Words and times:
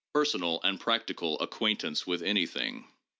Personal 0.15 0.59
and 0.63 0.79
practical 0.79 1.39
acquaintance 1.41 2.07
with 2.07 2.23
anything." 2.23 2.87